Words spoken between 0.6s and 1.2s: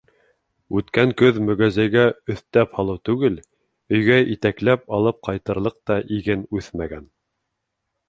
Үткән